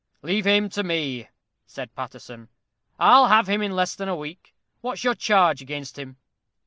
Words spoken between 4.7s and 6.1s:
What's your charge against